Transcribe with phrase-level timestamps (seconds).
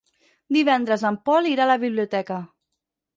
[0.55, 2.39] Divendres en Pol irà a la biblioteca.